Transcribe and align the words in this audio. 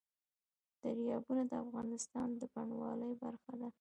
دریابونه 0.81 1.41
د 1.49 1.53
افغانستان 1.63 2.27
د 2.39 2.41
بڼوالۍ 2.53 3.13
برخه 3.23 3.51
ده. 3.59 3.69